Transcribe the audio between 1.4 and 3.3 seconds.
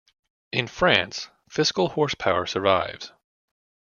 fiscal horsepower survives.